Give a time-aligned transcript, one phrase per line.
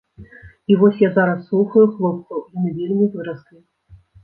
[0.71, 3.57] І вось я зараз слухаю хлопцаў, яны вельмі выраслі.